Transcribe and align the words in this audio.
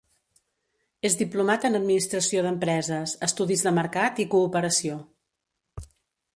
És 1.09 1.17
diplomat 1.19 1.67
en 1.69 1.79
Administració 1.81 2.43
d'empreses, 2.47 3.15
Estudis 3.29 3.65
de 3.69 3.77
Mercat 3.79 4.25
i 4.25 4.29
Cooperació. 4.35 5.01